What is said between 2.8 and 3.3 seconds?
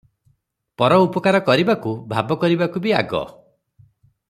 ବି ଆଗ।